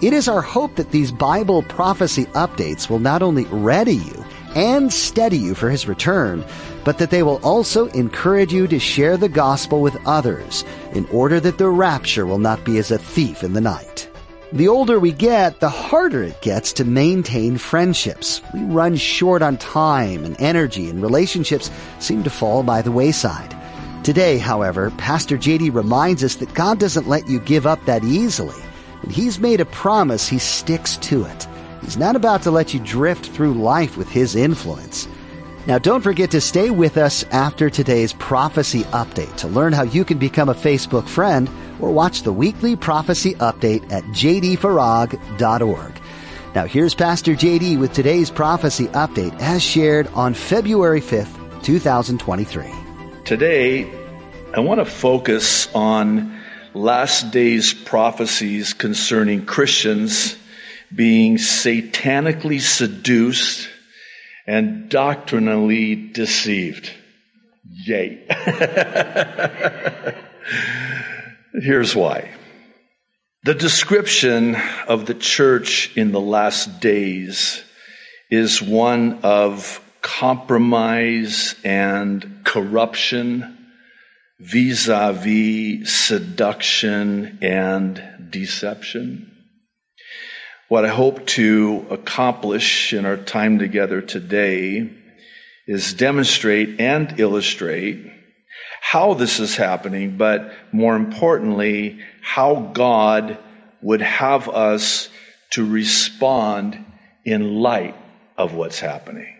It 0.00 0.12
is 0.12 0.28
our 0.28 0.42
hope 0.42 0.76
that 0.76 0.92
these 0.92 1.10
Bible 1.10 1.64
prophecy 1.64 2.26
updates 2.26 2.88
will 2.88 3.00
not 3.00 3.20
only 3.20 3.46
ready 3.46 3.96
you 3.96 4.24
and 4.54 4.92
steady 4.92 5.38
you 5.38 5.56
for 5.56 5.70
His 5.70 5.88
return, 5.88 6.44
but 6.84 6.98
that 6.98 7.10
they 7.10 7.24
will 7.24 7.40
also 7.42 7.86
encourage 7.88 8.52
you 8.52 8.68
to 8.68 8.78
share 8.78 9.16
the 9.16 9.28
gospel 9.28 9.82
with 9.82 9.98
others 10.06 10.64
in 10.92 11.04
order 11.06 11.40
that 11.40 11.58
the 11.58 11.68
rapture 11.68 12.26
will 12.26 12.38
not 12.38 12.64
be 12.64 12.78
as 12.78 12.92
a 12.92 12.98
thief 12.98 13.42
in 13.42 13.54
the 13.54 13.60
night. 13.60 14.08
The 14.52 14.68
older 14.68 15.00
we 15.00 15.10
get, 15.10 15.58
the 15.58 15.68
harder 15.68 16.22
it 16.22 16.40
gets 16.42 16.72
to 16.74 16.84
maintain 16.84 17.58
friendships. 17.58 18.40
We 18.54 18.60
run 18.60 18.94
short 18.94 19.42
on 19.42 19.56
time 19.56 20.24
and 20.24 20.40
energy, 20.40 20.88
and 20.88 21.02
relationships 21.02 21.72
seem 21.98 22.22
to 22.22 22.30
fall 22.30 22.62
by 22.62 22.82
the 22.82 22.92
wayside. 22.92 23.52
Today, 24.04 24.38
however, 24.38 24.92
Pastor 24.92 25.36
JD 25.36 25.74
reminds 25.74 26.22
us 26.22 26.36
that 26.36 26.54
God 26.54 26.78
doesn't 26.78 27.08
let 27.08 27.28
you 27.28 27.40
give 27.40 27.66
up 27.66 27.84
that 27.86 28.04
easily. 28.04 28.62
He's 29.10 29.38
made 29.38 29.60
a 29.60 29.66
promise, 29.66 30.28
He 30.28 30.38
sticks 30.38 30.96
to 30.98 31.24
it. 31.24 31.46
He's 31.82 31.96
not 31.96 32.16
about 32.16 32.42
to 32.42 32.50
let 32.50 32.74
you 32.74 32.80
drift 32.80 33.26
through 33.26 33.54
life 33.54 33.96
with 33.96 34.08
His 34.08 34.36
influence. 34.36 35.08
Now, 35.66 35.78
don't 35.78 36.00
forget 36.00 36.30
to 36.30 36.40
stay 36.40 36.70
with 36.70 36.96
us 36.96 37.24
after 37.24 37.68
today's 37.68 38.14
prophecy 38.14 38.84
update 38.84 39.36
to 39.36 39.48
learn 39.48 39.74
how 39.74 39.82
you 39.82 40.04
can 40.04 40.16
become 40.16 40.48
a 40.48 40.54
Facebook 40.54 41.06
friend 41.06 41.50
or 41.78 41.92
watch 41.92 42.22
the 42.22 42.32
weekly 42.32 42.74
prophecy 42.74 43.34
update 43.34 43.92
at 43.92 44.02
jdfarag.org. 44.04 45.92
Now, 46.54 46.64
here's 46.64 46.94
Pastor 46.94 47.32
JD 47.32 47.78
with 47.78 47.92
today's 47.92 48.30
prophecy 48.30 48.86
update 48.88 49.38
as 49.40 49.62
shared 49.62 50.06
on 50.14 50.32
February 50.32 51.02
5th, 51.02 51.62
2023. 51.62 52.72
Today, 53.24 53.92
I 54.54 54.60
want 54.60 54.80
to 54.80 54.86
focus 54.86 55.68
on 55.74 56.37
last 56.74 57.30
days 57.30 57.72
prophecies 57.74 58.72
concerning 58.72 59.46
Christians 59.46 60.36
being 60.94 61.36
satanically 61.36 62.60
seduced 62.60 63.68
and 64.46 64.88
doctrinally 64.88 65.94
deceived. 65.94 66.90
Yay. 67.70 68.24
Here's 71.52 71.94
why. 71.94 72.30
The 73.44 73.54
description 73.54 74.56
of 74.86 75.06
the 75.06 75.14
church 75.14 75.96
in 75.96 76.12
the 76.12 76.20
last 76.20 76.80
days 76.80 77.62
is 78.30 78.62
one 78.62 79.20
of 79.22 79.80
compromise 80.00 81.54
and 81.64 82.40
corruption 82.44 83.57
vis-a-vis 84.40 85.90
seduction 85.90 87.38
and 87.42 88.30
deception. 88.30 89.34
What 90.68 90.84
I 90.84 90.88
hope 90.88 91.26
to 91.28 91.86
accomplish 91.90 92.92
in 92.92 93.06
our 93.06 93.16
time 93.16 93.58
together 93.58 94.00
today 94.00 94.90
is 95.66 95.94
demonstrate 95.94 96.80
and 96.80 97.18
illustrate 97.18 98.12
how 98.80 99.14
this 99.14 99.40
is 99.40 99.56
happening, 99.56 100.16
but 100.16 100.52
more 100.72 100.94
importantly, 100.94 102.00
how 102.22 102.70
God 102.74 103.38
would 103.82 104.02
have 104.02 104.48
us 104.48 105.08
to 105.50 105.64
respond 105.64 106.84
in 107.24 107.56
light 107.56 107.96
of 108.36 108.54
what's 108.54 108.78
happening. 108.78 109.37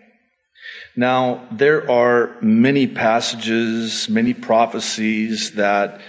Now, 0.95 1.47
there 1.51 1.89
are 1.89 2.35
many 2.41 2.87
passages, 2.87 4.09
many 4.09 4.33
prophecies 4.33 5.51
that 5.53 6.01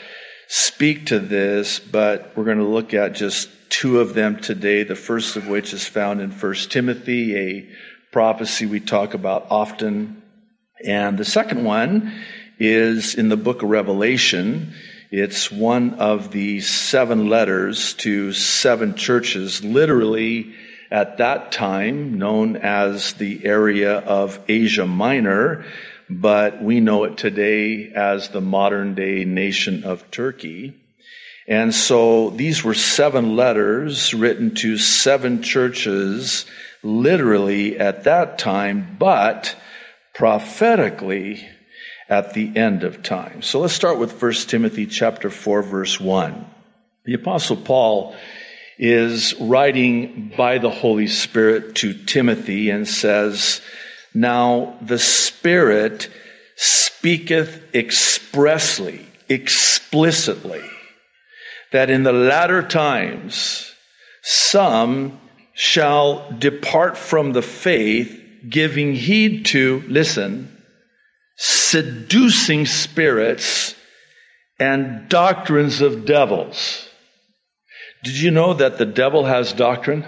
speak 0.49 1.07
to 1.07 1.19
this, 1.19 1.79
but 1.79 2.33
we're 2.35 2.45
going 2.45 2.59
to 2.59 2.65
look 2.65 2.95
at 2.95 3.15
just 3.15 3.49
two 3.69 4.01
of 4.01 4.15
them 4.15 4.41
today, 4.41 4.83
the 4.83 4.97
first 4.97 5.37
of 5.37 5.47
which 5.47 5.73
is 5.73 5.87
found 5.87 6.21
in 6.21 6.31
1 6.31 6.55
Timothy, 6.71 7.37
a 7.37 7.69
prophecy 8.11 8.67
we 8.67 8.81
talk 8.81 9.15
about 9.15 9.47
often. 9.51 10.23
And 10.85 11.17
the 11.19 11.25
second 11.25 11.65
one 11.65 12.13
is 12.59 13.15
in 13.15 13.29
the 13.29 13.37
book 13.37 13.63
of 13.63 13.71
Revelation. 13.71 14.75
It's 15.11 15.51
one 15.53 15.95
of 15.95 16.33
the 16.33 16.61
seven 16.61 17.29
letters 17.29 17.95
to 17.95 18.33
seven 18.33 18.97
churches, 18.97 19.63
literally 19.63 20.55
at 20.91 21.19
that 21.19 21.53
time 21.53 22.19
known 22.19 22.57
as 22.57 23.13
the 23.15 23.45
area 23.45 23.99
of 23.99 24.41
Asia 24.49 24.87
Minor, 24.87 25.65
but 26.09 26.63
we 26.63 26.81
know 26.81 27.05
it 27.05 27.17
today 27.17 27.93
as 27.95 28.29
the 28.29 28.41
modern 28.41 28.95
day 28.95 29.25
nation 29.25 29.85
of 29.85 30.11
Turkey. 30.11 30.75
And 31.47 31.75
so 31.75 32.31
these 32.31 32.65
were 32.65 32.75
seven 32.75 33.37
letters 33.37 34.13
written 34.13 34.55
to 34.57 34.79
seven 34.79 35.43
churches, 35.43 36.47
literally 36.83 37.79
at 37.79 38.05
that 38.05 38.39
time, 38.39 38.97
but 38.99 39.57
prophetically 40.15 41.49
at 42.09 42.35
the 42.35 42.57
end 42.57 42.83
of 42.83 43.03
time. 43.03 43.43
So 43.43 43.61
let's 43.61 43.73
start 43.73 43.99
with 43.99 44.21
1 44.21 44.33
Timothy 44.49 44.87
chapter 44.87 45.31
4 45.31 45.63
verse 45.63 46.01
1. 46.01 46.45
The 47.05 47.15
apostle 47.15 47.57
Paul 47.57 48.15
is 48.83 49.35
writing 49.39 50.33
by 50.39 50.57
the 50.57 50.71
Holy 50.71 51.07
Spirit 51.07 51.75
to 51.77 51.93
Timothy 51.93 52.71
and 52.71 52.89
says, 52.89 53.61
Now 54.15 54.79
the 54.81 54.99
Spirit 54.99 56.09
speaketh 56.57 57.75
expressly, 57.75 59.07
explicitly 59.29 60.65
that 61.73 61.91
in 61.91 62.05
the 62.05 62.13
latter 62.13 62.63
times 62.67 63.71
some 64.23 65.21
shall 65.53 66.33
depart 66.39 66.97
from 66.97 67.35
the 67.35 67.43
faith, 67.43 68.19
giving 68.49 68.95
heed 68.95 69.45
to, 69.45 69.85
listen, 69.89 70.57
seducing 71.37 72.65
spirits 72.65 73.75
and 74.59 75.07
doctrines 75.11 75.83
of 75.83 76.07
devils. 76.07 76.90
Did 78.03 78.19
you 78.19 78.31
know 78.31 78.55
that 78.55 78.79
the 78.79 78.87
devil 78.87 79.25
has 79.25 79.53
doctrine? 79.53 80.07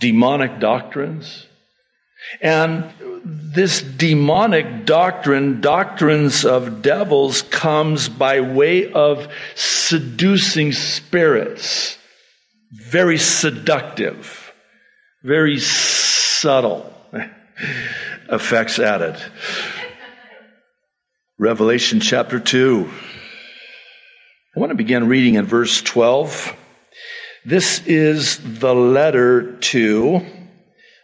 Demonic 0.00 0.60
doctrines? 0.60 1.46
And 2.40 2.84
this 3.24 3.80
demonic 3.80 4.84
doctrine, 4.84 5.60
doctrines 5.60 6.44
of 6.44 6.82
devils, 6.82 7.42
comes 7.42 8.08
by 8.08 8.40
way 8.40 8.92
of 8.92 9.28
seducing 9.54 10.72
spirits. 10.72 11.96
Very 12.72 13.18
seductive, 13.18 14.52
very 15.22 15.58
subtle 15.58 16.92
effects 18.30 18.78
added. 18.78 19.16
Revelation 21.38 22.00
chapter 22.00 22.40
2. 22.40 22.90
I 24.58 24.60
want 24.60 24.70
to 24.70 24.76
begin 24.76 25.06
reading 25.06 25.36
in 25.36 25.44
verse 25.44 25.82
12. 25.82 26.52
This 27.44 27.80
is 27.86 28.58
the 28.58 28.74
letter 28.74 29.52
to 29.52 30.26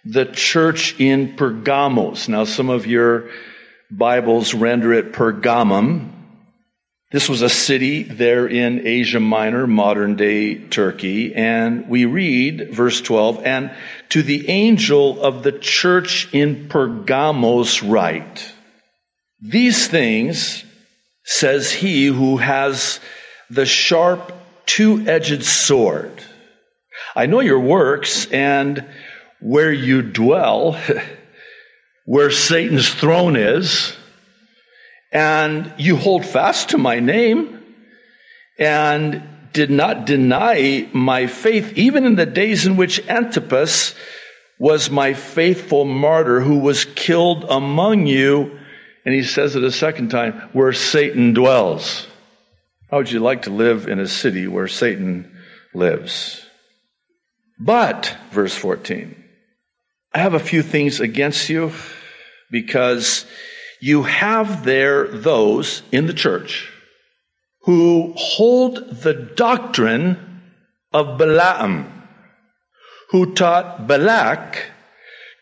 the 0.04 0.24
church 0.24 0.98
in 0.98 1.36
Pergamos. 1.36 2.28
Now, 2.28 2.46
some 2.46 2.68
of 2.68 2.88
your 2.88 3.30
Bibles 3.92 4.54
render 4.54 4.92
it 4.92 5.12
Pergamum. 5.12 6.10
This 7.12 7.28
was 7.28 7.42
a 7.42 7.48
city 7.48 8.02
there 8.02 8.48
in 8.48 8.88
Asia 8.88 9.20
Minor, 9.20 9.68
modern 9.68 10.16
day 10.16 10.56
Turkey. 10.56 11.32
And 11.36 11.88
we 11.88 12.06
read 12.06 12.74
verse 12.74 13.00
12, 13.02 13.44
and 13.44 13.70
to 14.08 14.24
the 14.24 14.48
angel 14.48 15.22
of 15.22 15.44
the 15.44 15.52
church 15.52 16.28
in 16.32 16.68
Pergamos 16.68 17.84
write, 17.84 18.52
these 19.40 19.86
things 19.86 20.64
says 21.22 21.70
he 21.70 22.06
who 22.06 22.38
has 22.38 22.98
the 23.54 23.66
sharp 23.66 24.32
two-edged 24.66 25.44
sword. 25.44 26.12
I 27.14 27.26
know 27.26 27.40
your 27.40 27.60
works 27.60 28.26
and 28.26 28.84
where 29.40 29.72
you 29.72 30.02
dwell, 30.02 30.80
where 32.04 32.30
Satan's 32.30 32.92
throne 32.92 33.36
is, 33.36 33.96
and 35.12 35.72
you 35.78 35.96
hold 35.96 36.26
fast 36.26 36.70
to 36.70 36.78
my 36.78 37.00
name 37.00 37.62
and 38.58 39.22
did 39.52 39.70
not 39.70 40.06
deny 40.06 40.88
my 40.92 41.26
faith, 41.28 41.78
even 41.78 42.04
in 42.04 42.16
the 42.16 42.26
days 42.26 42.66
in 42.66 42.76
which 42.76 43.06
Antipas 43.08 43.94
was 44.58 44.90
my 44.90 45.14
faithful 45.14 45.84
martyr 45.84 46.40
who 46.40 46.58
was 46.58 46.84
killed 46.84 47.44
among 47.44 48.06
you. 48.06 48.58
And 49.04 49.14
he 49.14 49.22
says 49.22 49.54
it 49.54 49.62
a 49.62 49.70
second 49.70 50.10
time, 50.10 50.32
where 50.52 50.72
Satan 50.72 51.34
dwells. 51.34 52.06
How 52.94 52.99
would 52.99 53.11
you 53.11 53.19
like 53.19 53.43
to 53.43 53.50
live 53.50 53.88
in 53.88 53.99
a 53.99 54.06
city 54.06 54.46
where 54.46 54.69
Satan 54.69 55.37
lives? 55.75 56.46
But, 57.58 58.17
verse 58.31 58.55
14, 58.55 59.17
I 60.12 60.19
have 60.20 60.35
a 60.35 60.38
few 60.38 60.62
things 60.62 61.00
against 61.00 61.49
you 61.49 61.73
because 62.52 63.26
you 63.81 64.05
have 64.05 64.64
there 64.64 65.08
those 65.08 65.82
in 65.91 66.06
the 66.06 66.14
church 66.14 66.70
who 67.62 68.12
hold 68.17 68.76
the 69.02 69.14
doctrine 69.14 70.43
of 70.93 71.19
Balaam, 71.19 71.91
who 73.11 73.35
taught 73.35 73.88
Balak 73.88 74.70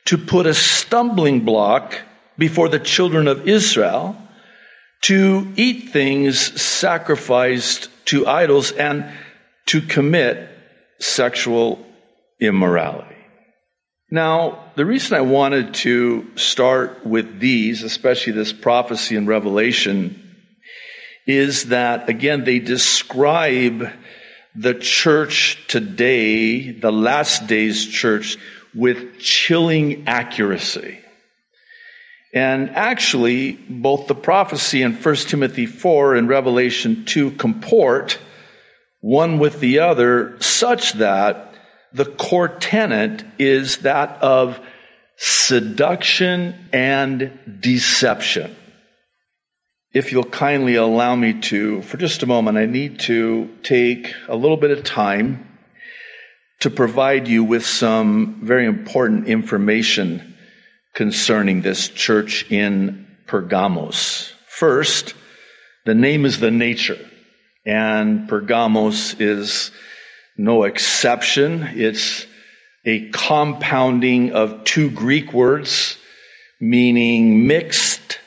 to 0.06 0.16
put 0.16 0.46
a 0.46 0.54
stumbling 0.54 1.40
block 1.44 2.00
before 2.38 2.70
the 2.70 2.80
children 2.80 3.28
of 3.28 3.46
Israel 3.46 4.16
to 5.02 5.52
eat 5.56 5.90
things 5.90 6.60
sacrificed 6.60 7.88
to 8.06 8.26
idols 8.26 8.72
and 8.72 9.12
to 9.66 9.80
commit 9.80 10.48
sexual 11.00 11.84
immorality. 12.40 13.08
Now, 14.10 14.72
the 14.76 14.84
reason 14.84 15.16
I 15.16 15.22
wanted 15.22 15.74
to 15.74 16.36
start 16.36 17.06
with 17.06 17.40
these, 17.40 17.82
especially 17.82 18.34
this 18.34 18.52
prophecy 18.52 19.16
and 19.16 19.26
revelation, 19.26 20.36
is 21.26 21.66
that, 21.66 22.08
again, 22.08 22.44
they 22.44 22.58
describe 22.58 23.90
the 24.54 24.74
church 24.74 25.58
today, 25.66 26.72
the 26.72 26.92
last 26.92 27.46
days 27.46 27.86
church, 27.86 28.36
with 28.74 29.18
chilling 29.18 30.06
accuracy. 30.06 31.01
And 32.32 32.70
actually, 32.70 33.52
both 33.52 34.06
the 34.06 34.14
prophecy 34.14 34.82
in 34.82 34.94
1 34.94 35.14
Timothy 35.16 35.66
4 35.66 36.14
and 36.14 36.28
Revelation 36.28 37.04
2 37.04 37.32
comport 37.32 38.18
one 39.00 39.38
with 39.38 39.60
the 39.60 39.80
other 39.80 40.36
such 40.40 40.94
that 40.94 41.54
the 41.92 42.06
core 42.06 42.48
tenet 42.48 43.24
is 43.38 43.78
that 43.78 44.22
of 44.22 44.58
seduction 45.16 46.54
and 46.72 47.38
deception. 47.60 48.56
If 49.92 50.10
you'll 50.10 50.24
kindly 50.24 50.76
allow 50.76 51.14
me 51.14 51.38
to, 51.42 51.82
for 51.82 51.98
just 51.98 52.22
a 52.22 52.26
moment, 52.26 52.56
I 52.56 52.64
need 52.64 53.00
to 53.00 53.50
take 53.62 54.14
a 54.26 54.36
little 54.36 54.56
bit 54.56 54.70
of 54.70 54.84
time 54.84 55.46
to 56.60 56.70
provide 56.70 57.28
you 57.28 57.44
with 57.44 57.66
some 57.66 58.40
very 58.42 58.64
important 58.64 59.26
information 59.26 60.31
concerning 60.94 61.62
this 61.62 61.88
church 61.88 62.50
in 62.50 63.06
Pergamos. 63.26 64.32
First, 64.46 65.14
the 65.84 65.94
name 65.94 66.24
is 66.24 66.38
the 66.38 66.50
nature, 66.50 66.98
and 67.64 68.28
Pergamos 68.28 69.14
is 69.20 69.70
no 70.36 70.64
exception. 70.64 71.62
It's 71.74 72.26
a 72.84 73.08
compounding 73.10 74.32
of 74.32 74.64
two 74.64 74.90
Greek 74.90 75.32
words 75.32 75.96
meaning 76.62 77.48
mixed 77.48 78.20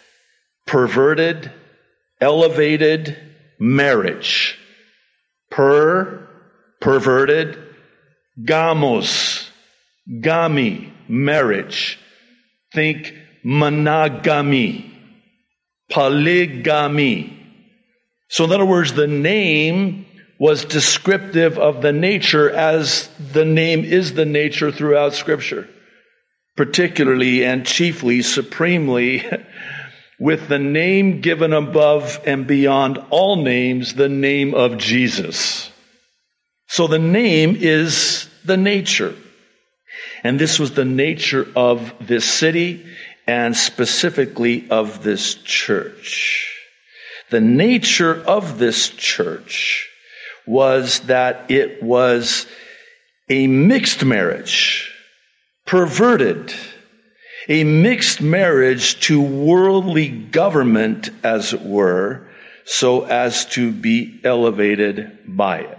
perverted, 0.67 1.49
elevated 2.19 3.17
marriage. 3.57 4.59
Per, 5.49 6.27
perverted, 6.81 7.57
gamos, 8.43 9.47
gami, 10.19 10.91
marriage. 11.07 11.97
Think 12.75 13.15
monogamy, 13.41 14.93
polygamy. 15.89 17.31
So 18.27 18.43
in 18.43 18.51
other 18.51 18.65
words, 18.65 18.91
the 18.91 19.07
name 19.07 20.05
was 20.37 20.65
descriptive 20.65 21.57
of 21.57 21.81
the 21.81 21.93
nature 21.93 22.49
as 22.51 23.09
the 23.31 23.45
name 23.45 23.85
is 23.85 24.13
the 24.13 24.25
nature 24.25 24.73
throughout 24.73 25.13
scripture. 25.13 25.69
Particularly 26.57 27.45
and 27.45 27.65
chiefly, 27.65 28.21
supremely, 28.21 29.23
with 30.19 30.49
the 30.49 30.59
name 30.59 31.21
given 31.21 31.53
above 31.53 32.19
and 32.25 32.45
beyond 32.45 32.97
all 33.09 33.37
names, 33.37 33.93
the 33.93 34.09
name 34.09 34.53
of 34.53 34.77
Jesus. 34.77 35.71
So 36.67 36.87
the 36.87 36.99
name 36.99 37.55
is 37.57 38.29
the 38.43 38.57
nature. 38.57 39.15
And 40.25 40.39
this 40.39 40.57
was 40.57 40.71
the 40.71 40.85
nature 40.85 41.47
of 41.55 41.93
this 42.01 42.25
city 42.25 42.83
and 43.27 43.55
specifically 43.55 44.67
of 44.71 45.03
this 45.03 45.35
church. 45.35 46.51
The 47.29 47.41
nature 47.41 48.23
of 48.25 48.57
this 48.57 48.89
church 48.89 49.87
was 50.47 51.01
that 51.01 51.51
it 51.51 51.83
was 51.83 52.47
a 53.29 53.45
mixed 53.45 54.03
marriage, 54.03 54.91
perverted, 55.67 56.51
a 57.47 57.63
mixed 57.63 58.19
marriage 58.19 58.99
to 59.01 59.21
worldly 59.21 60.09
government, 60.09 61.11
as 61.23 61.53
it 61.53 61.61
were, 61.61 62.27
so 62.65 63.05
as 63.05 63.45
to 63.53 63.71
be 63.71 64.21
elevated 64.23 65.19
by 65.27 65.59
it. 65.59 65.74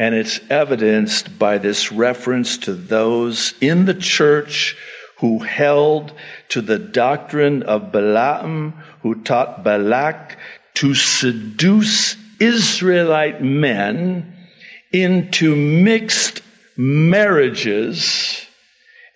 And 0.00 0.14
it's 0.14 0.40
evidenced 0.48 1.38
by 1.38 1.58
this 1.58 1.92
reference 1.92 2.56
to 2.64 2.72
those 2.72 3.52
in 3.60 3.84
the 3.84 3.92
church 3.92 4.74
who 5.18 5.40
held 5.40 6.14
to 6.48 6.62
the 6.62 6.78
doctrine 6.78 7.64
of 7.64 7.92
Balaam, 7.92 8.82
who 9.02 9.22
taught 9.22 9.62
Balak 9.62 10.38
to 10.76 10.94
seduce 10.94 12.16
Israelite 12.40 13.42
men 13.42 14.32
into 14.90 15.54
mixed 15.54 16.40
marriages 16.78 18.40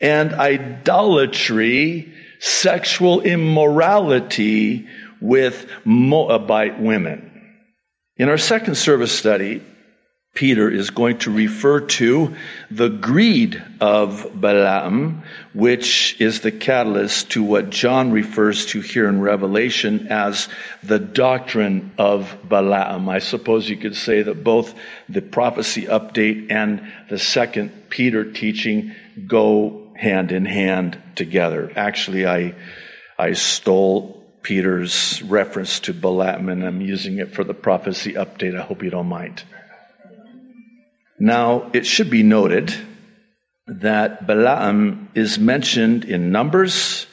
and 0.02 0.34
idolatry, 0.34 2.12
sexual 2.40 3.22
immorality 3.22 4.86
with 5.22 5.66
Moabite 5.86 6.78
women. 6.78 7.30
In 8.18 8.28
our 8.28 8.36
second 8.36 8.74
service 8.74 9.12
study, 9.12 9.62
Peter 10.34 10.68
is 10.68 10.90
going 10.90 11.16
to 11.16 11.30
refer 11.30 11.78
to 11.80 12.34
the 12.68 12.88
greed 12.88 13.62
of 13.80 14.28
Balaam, 14.34 15.22
which 15.52 16.20
is 16.20 16.40
the 16.40 16.50
catalyst 16.50 17.30
to 17.30 17.42
what 17.44 17.70
John 17.70 18.10
refers 18.10 18.66
to 18.66 18.80
here 18.80 19.08
in 19.08 19.20
Revelation 19.20 20.08
as 20.08 20.48
the 20.82 20.98
doctrine 20.98 21.92
of 21.98 22.36
Balaam. 22.42 23.08
I 23.08 23.20
suppose 23.20 23.68
you 23.68 23.76
could 23.76 23.94
say 23.94 24.22
that 24.22 24.42
both 24.42 24.74
the 25.08 25.22
prophecy 25.22 25.82
update 25.82 26.50
and 26.50 26.92
the 27.08 27.18
second 27.18 27.88
Peter 27.88 28.32
teaching 28.32 28.92
go 29.28 29.92
hand 29.94 30.32
in 30.32 30.46
hand 30.46 31.00
together. 31.14 31.70
Actually, 31.76 32.26
I, 32.26 32.56
I 33.16 33.34
stole 33.34 34.24
Peter's 34.42 35.22
reference 35.22 35.78
to 35.80 35.94
Balaam 35.94 36.48
and 36.48 36.64
I'm 36.64 36.80
using 36.80 37.18
it 37.18 37.34
for 37.34 37.44
the 37.44 37.54
prophecy 37.54 38.14
update. 38.14 38.58
I 38.58 38.62
hope 38.62 38.82
you 38.82 38.90
don't 38.90 39.06
mind. 39.06 39.44
Now, 41.18 41.70
it 41.72 41.86
should 41.86 42.10
be 42.10 42.22
noted 42.22 42.74
that 43.66 44.26
Balaam 44.26 45.08
is 45.14 45.38
mentioned 45.38 46.04
in 46.04 46.32
Numbers, 46.32 47.06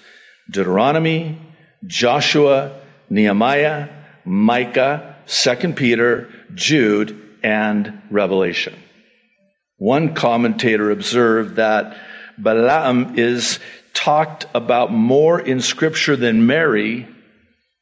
Deuteronomy, 0.49 1.37
Joshua, 1.85 2.79
Nehemiah, 3.09 3.89
Micah, 4.25 5.15
2 5.27 5.73
Peter, 5.73 6.29
Jude, 6.53 7.17
and 7.43 8.01
Revelation. 8.09 8.75
One 9.77 10.13
commentator 10.13 10.91
observed 10.91 11.55
that 11.55 11.97
Balaam 12.37 13.17
is 13.17 13.59
talked 13.93 14.45
about 14.53 14.91
more 14.91 15.39
in 15.39 15.61
scripture 15.61 16.15
than 16.15 16.45
Mary, 16.45 17.07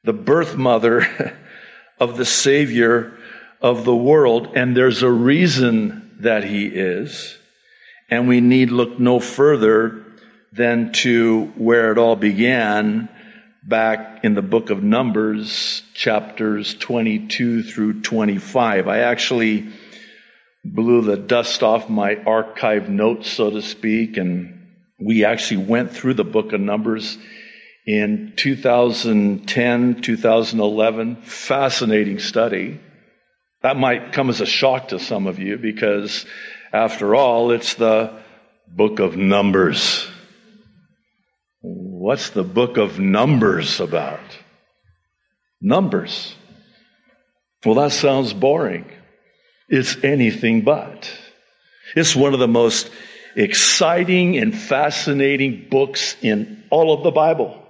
the 0.03 0.13
birth 0.13 0.55
mother 0.55 1.35
of 1.99 2.17
the 2.17 2.25
Savior 2.25 3.17
of 3.61 3.83
the 3.83 3.95
world. 3.95 4.51
And 4.55 4.75
there's 4.75 5.03
a 5.03 5.11
reason 5.11 6.08
that 6.19 6.43
he 6.43 6.65
is. 6.67 7.37
And 8.09 8.27
we 8.27 8.41
need 8.41 8.71
look 8.71 8.99
no 8.99 9.19
further 9.19 10.05
than 10.51 10.91
to 10.91 11.45
where 11.55 11.91
it 11.91 11.97
all 11.97 12.15
began 12.15 13.07
back 13.63 14.23
in 14.23 14.33
the 14.33 14.41
book 14.41 14.69
of 14.69 14.83
Numbers, 14.83 15.83
chapters 15.93 16.73
22 16.75 17.63
through 17.63 18.01
25. 18.01 18.87
I 18.87 18.99
actually 18.99 19.69
blew 20.65 21.01
the 21.01 21.17
dust 21.17 21.61
off 21.63 21.89
my 21.89 22.15
archive 22.15 22.89
notes, 22.89 23.29
so 23.29 23.51
to 23.51 23.61
speak, 23.61 24.17
and 24.17 24.67
we 24.99 25.23
actually 25.23 25.65
went 25.65 25.91
through 25.91 26.15
the 26.15 26.23
book 26.23 26.51
of 26.51 26.61
Numbers 26.61 27.17
in 27.85 28.33
2010, 28.35 30.01
2011. 30.01 31.15
Fascinating 31.21 32.19
study. 32.19 32.79
That 33.61 33.77
might 33.77 34.13
come 34.13 34.29
as 34.29 34.41
a 34.41 34.45
shock 34.45 34.89
to 34.89 34.99
some 34.99 35.27
of 35.27 35.39
you 35.39 35.57
because, 35.57 36.25
after 36.71 37.15
all, 37.15 37.51
it's 37.51 37.73
the 37.73 38.21
book 38.67 38.99
of 38.99 39.17
Numbers. 39.17 40.07
What's 41.61 42.29
the 42.29 42.43
book 42.43 42.77
of 42.77 42.99
Numbers 42.99 43.79
about? 43.79 44.19
Numbers. 45.61 46.33
Well, 47.65 47.75
that 47.75 47.91
sounds 47.91 48.31
boring. 48.31 48.85
It's 49.67 49.97
anything 50.03 50.61
but. 50.61 51.11
It's 51.95 52.15
one 52.15 52.33
of 52.33 52.39
the 52.39 52.47
most 52.47 52.89
exciting 53.35 54.37
and 54.37 54.57
fascinating 54.57 55.67
books 55.69 56.15
in 56.21 56.63
all 56.69 56.93
of 56.93 57.03
the 57.03 57.11
Bible, 57.11 57.61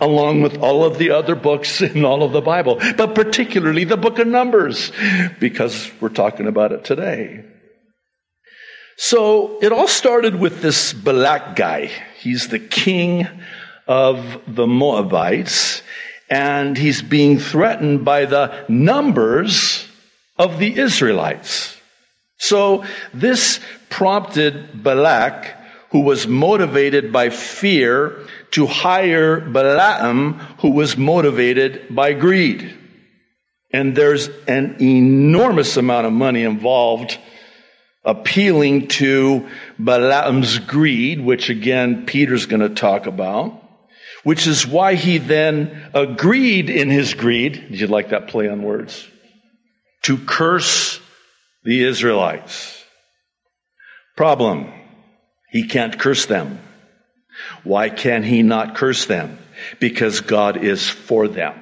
along 0.00 0.42
with 0.42 0.58
all 0.58 0.84
of 0.84 0.98
the 0.98 1.10
other 1.10 1.34
books 1.34 1.80
in 1.80 2.04
all 2.04 2.22
of 2.22 2.32
the 2.32 2.40
Bible, 2.40 2.76
but 2.96 3.14
particularly 3.14 3.84
the 3.84 3.96
book 3.96 4.18
of 4.18 4.26
Numbers, 4.26 4.92
because 5.40 5.90
we're 6.00 6.08
talking 6.08 6.46
about 6.46 6.72
it 6.72 6.84
today. 6.84 7.44
So 8.96 9.58
it 9.62 9.72
all 9.72 9.88
started 9.88 10.36
with 10.36 10.60
this 10.60 10.92
Balak 10.92 11.56
guy. 11.56 11.90
He's 12.18 12.48
the 12.48 12.58
king 12.58 13.28
of 13.86 14.42
the 14.46 14.66
Moabites, 14.66 15.82
and 16.28 16.76
he's 16.76 17.00
being 17.00 17.38
threatened 17.38 18.04
by 18.04 18.24
the 18.24 18.64
numbers 18.68 19.88
of 20.36 20.58
the 20.58 20.78
Israelites. 20.78 21.76
So 22.38 22.84
this 23.14 23.60
prompted 23.88 24.82
Balak, 24.82 25.56
who 25.90 26.00
was 26.00 26.26
motivated 26.26 27.12
by 27.12 27.30
fear, 27.30 28.26
to 28.50 28.66
hire 28.66 29.40
Balaam, 29.40 30.34
who 30.60 30.70
was 30.70 30.96
motivated 30.96 31.94
by 31.94 32.12
greed. 32.12 32.74
And 33.70 33.94
there's 33.94 34.28
an 34.46 34.76
enormous 34.80 35.76
amount 35.76 36.06
of 36.06 36.12
money 36.12 36.42
involved 36.44 37.18
appealing 38.04 38.88
to 38.88 39.48
Balaam's 39.78 40.58
greed, 40.58 41.20
which 41.20 41.50
again 41.50 42.06
Peter's 42.06 42.46
going 42.46 42.62
to 42.62 42.70
talk 42.70 43.06
about, 43.06 43.62
which 44.24 44.46
is 44.46 44.66
why 44.66 44.94
he 44.94 45.18
then 45.18 45.90
agreed 45.94 46.70
in 46.70 46.88
his 46.88 47.14
greed. 47.14 47.52
Did 47.70 47.80
you 47.80 47.86
like 47.86 48.10
that 48.10 48.28
play 48.28 48.48
on 48.48 48.62
words? 48.62 49.06
To 50.02 50.16
curse 50.16 51.00
the 51.64 51.84
Israelites. 51.84 52.82
Problem. 54.16 54.72
He 55.50 55.66
can't 55.66 55.98
curse 55.98 56.26
them. 56.26 56.60
Why 57.64 57.88
can 57.88 58.22
he 58.22 58.42
not 58.42 58.74
curse 58.74 59.06
them? 59.06 59.38
Because 59.80 60.20
God 60.20 60.56
is 60.56 60.88
for 60.88 61.28
them. 61.28 61.54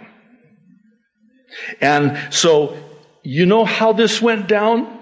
And 1.80 2.32
so, 2.32 2.76
you 3.22 3.46
know 3.46 3.64
how 3.64 3.92
this 3.92 4.20
went 4.20 4.48
down? 4.48 4.92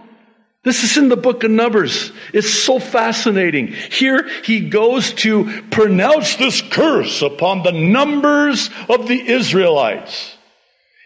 This 0.62 0.82
is 0.82 0.96
in 0.96 1.08
the 1.08 1.16
book 1.16 1.44
of 1.44 1.50
Numbers. 1.50 2.10
It's 2.32 2.50
so 2.50 2.78
fascinating. 2.78 3.68
Here 3.68 4.26
he 4.44 4.68
goes 4.68 5.12
to 5.14 5.62
pronounce 5.70 6.36
this 6.36 6.62
curse 6.62 7.20
upon 7.20 7.62
the 7.62 7.72
numbers 7.72 8.70
of 8.88 9.06
the 9.06 9.20
Israelites. 9.20 10.34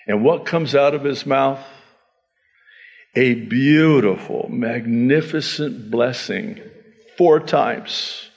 And 0.06 0.24
what 0.24 0.46
comes 0.46 0.74
out 0.74 0.94
of 0.94 1.02
his 1.02 1.26
mouth? 1.26 1.60
A 3.16 3.34
beautiful, 3.34 4.48
magnificent 4.48 5.90
blessing 5.90 6.60
four 7.18 7.40
times. 7.40 8.30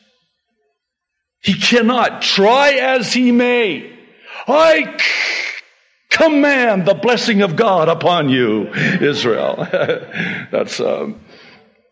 He 1.41 1.53
cannot 1.53 2.21
try 2.21 2.73
as 2.73 3.13
he 3.13 3.31
may. 3.31 3.97
I 4.47 5.00
command 6.09 6.85
the 6.85 6.93
blessing 6.93 7.41
of 7.41 7.55
God 7.55 7.88
upon 7.89 8.29
you, 8.29 8.67
Israel. 8.73 9.55
That's, 10.51 10.79
um, 10.79 11.21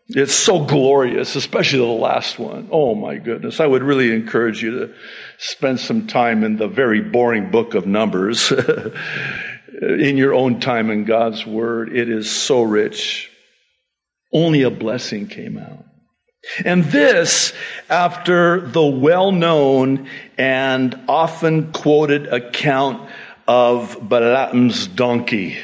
it's 0.08 0.34
so 0.34 0.64
glorious, 0.64 1.36
especially 1.36 1.78
the 1.78 1.84
last 1.84 2.38
one. 2.38 2.68
Oh 2.70 2.94
my 2.94 3.16
goodness. 3.16 3.60
I 3.60 3.66
would 3.66 3.82
really 3.82 4.12
encourage 4.12 4.62
you 4.62 4.70
to 4.80 4.94
spend 5.38 5.80
some 5.80 6.06
time 6.06 6.44
in 6.44 6.56
the 6.56 6.68
very 6.68 7.00
boring 7.00 7.50
book 7.50 7.74
of 7.74 7.86
Numbers 7.86 8.52
in 9.82 10.16
your 10.16 10.34
own 10.34 10.60
time 10.60 10.90
in 10.90 11.04
God's 11.04 11.46
Word. 11.46 11.96
It 11.96 12.08
is 12.08 12.30
so 12.30 12.62
rich. 12.62 13.30
Only 14.32 14.62
a 14.62 14.70
blessing 14.70 15.28
came 15.28 15.58
out. 15.58 15.84
And 16.64 16.84
this 16.84 17.52
after 17.88 18.60
the 18.60 18.84
well 18.84 19.30
known 19.30 20.08
and 20.38 20.98
often 21.08 21.72
quoted 21.72 22.26
account 22.28 23.10
of 23.46 23.98
Balaam's 24.08 24.86
donkey. 24.86 25.58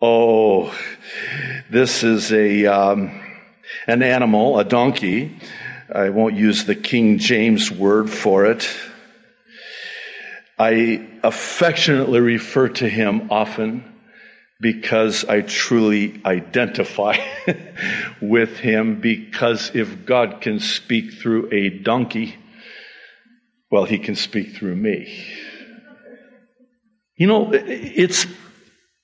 Oh, 0.00 0.74
this 1.70 2.04
is 2.04 2.32
a, 2.32 2.66
um, 2.66 3.20
an 3.86 4.02
animal, 4.02 4.58
a 4.58 4.64
donkey. 4.64 5.36
I 5.92 6.10
won't 6.10 6.36
use 6.36 6.64
the 6.64 6.74
King 6.74 7.18
James 7.18 7.70
word 7.70 8.08
for 8.08 8.46
it. 8.46 8.68
I 10.58 11.06
affectionately 11.22 12.20
refer 12.20 12.68
to 12.68 12.88
him 12.88 13.30
often 13.30 13.84
because 14.60 15.24
I 15.24 15.40
truly 15.40 16.20
identify 16.24 17.16
with 18.20 18.58
him 18.58 19.00
because 19.00 19.70
if 19.74 20.04
God 20.04 20.40
can 20.42 20.60
speak 20.60 21.14
through 21.14 21.52
a 21.52 21.70
donkey, 21.70 22.36
well, 23.70 23.84
he 23.84 23.98
can 23.98 24.16
speak 24.16 24.54
through 24.56 24.76
me. 24.76 25.24
You 27.16 27.26
know, 27.26 27.50
it's 27.52 28.26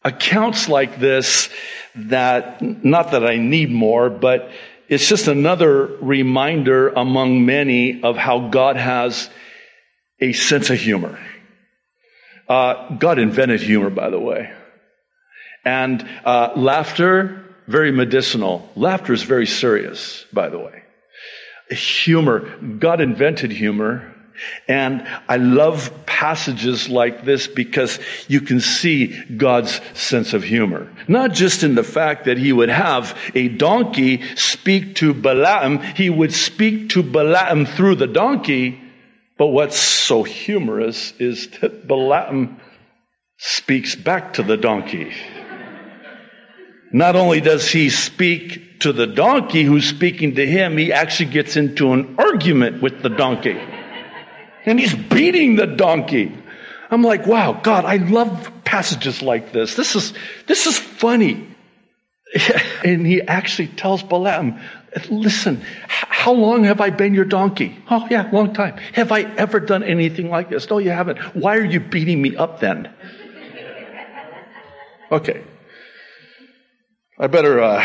accounts 0.05 0.69
like 0.69 0.99
this 0.99 1.49
that, 1.95 2.61
not 2.63 3.13
that 3.13 3.25
I 3.25 3.37
need 3.37 3.71
more, 3.71 4.11
but 4.11 4.51
it's 4.89 5.09
just 5.09 5.27
another 5.27 5.87
reminder 5.87 6.91
among 6.91 7.47
many 7.47 8.03
of 8.03 8.17
how 8.17 8.49
God 8.49 8.77
has 8.77 9.29
a 10.21 10.33
sense 10.33 10.71
of 10.71 10.79
humor. 10.79 11.19
Uh, 12.49 12.95
God 12.97 13.19
invented 13.19 13.61
humor, 13.61 13.91
by 13.91 14.11
the 14.11 14.21
way. 14.21 14.53
And 15.67 16.09
uh, 16.25 16.53
laughter, 16.55 17.45
very 17.67 17.91
medicinal. 17.91 18.71
Laughter 18.77 19.13
is 19.13 19.25
very 19.25 19.47
serious, 19.47 20.25
by 20.33 20.49
the 20.49 20.61
way. 20.61 20.85
Humor, 21.71 22.49
God 22.79 23.01
invented 23.01 23.51
humor. 23.51 24.15
And 24.69 25.09
I 25.29 25.39
love 25.39 25.91
passages 26.07 26.89
like 26.89 27.25
this 27.25 27.49
because 27.49 27.99
you 28.29 28.43
can 28.43 28.61
see 28.61 29.21
God's 29.25 29.81
sense 29.95 30.35
of 30.35 30.45
humor. 30.45 30.89
Not 31.09 31.33
just 31.33 31.65
in 31.65 31.75
the 31.75 31.83
fact 31.83 32.27
that 32.27 32.39
he 32.39 32.53
would 32.53 32.69
have 32.69 33.19
a 33.35 33.49
donkey 33.49 34.23
speak 34.37 34.97
to 34.97 35.15
Balaam, 35.15 35.81
he 35.81 36.11
would 36.11 36.33
speak 36.33 36.91
to 36.91 37.03
Balaam 37.03 37.67
through 37.67 37.97
the 37.97 38.07
donkey. 38.07 38.81
But 39.37 39.49
what's 39.49 39.79
so 39.79 40.23
humorous 40.23 41.13
is 41.19 41.49
that 41.61 41.89
Balaam 41.89 42.61
speaks 43.39 43.97
back 43.97 44.35
to 44.35 44.45
the 44.45 44.57
donkey. 44.57 45.13
Not 46.93 47.17
only 47.17 47.41
does 47.41 47.71
he 47.71 47.91
speak 47.91 48.81
to 48.81 48.93
the 48.93 49.07
donkey 49.07 49.65
who's 49.65 49.89
speaking 49.89 50.37
to 50.37 50.47
him, 50.47 50.77
he 50.77 50.93
actually 50.93 51.31
gets 51.31 51.57
into 51.57 51.93
an 51.93 52.17
argument 52.19 52.83
with 52.83 53.03
the 53.03 53.09
donkey 53.09 53.59
and 54.67 54.79
he's 54.79 54.95
beating 54.95 55.57
the 55.57 55.67
donkey. 55.67 56.37
I'm 56.91 57.03
like, 57.03 57.27
wow, 57.27 57.53
God, 57.53 57.85
I 57.85 57.97
love 57.97 58.53
passages 58.65 59.23
like 59.23 59.53
this. 59.53 59.77
This 59.77 59.97
is, 59.97 60.13
this 60.47 60.67
is 60.67 60.79
funny. 60.79 61.47
and 62.85 63.07
he 63.07 63.23
actually 63.23 63.69
tells 63.69 64.03
Balaam, 64.03 64.61
listen, 65.09 65.63
how 65.89 66.33
long 66.33 66.65
have 66.65 66.81
I 66.81 66.91
been 66.91 67.15
your 67.15 67.25
donkey? 67.25 67.77
Oh 67.89 68.07
yeah, 68.11 68.29
long 68.33 68.53
time. 68.53 68.77
Have 68.93 69.13
I 69.13 69.23
ever 69.23 69.61
done 69.61 69.85
anything 69.85 70.29
like 70.29 70.51
this? 70.51 70.69
No, 70.69 70.79
you 70.79 70.91
haven't. 70.91 71.19
Why 71.37 71.57
are 71.57 71.65
you 71.65 71.81
beating 71.81 72.21
me 72.21 72.37
up 72.37 72.61
then? 72.61 72.93
Okay. 75.11 75.45
I 77.19 77.29
better 77.29 77.61
uh, 77.63 77.85